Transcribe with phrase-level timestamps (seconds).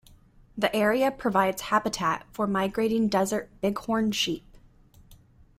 [0.57, 4.57] The area provides habitat for migrating desert bighorn sheep.